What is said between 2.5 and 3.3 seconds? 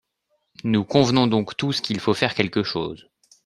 chose.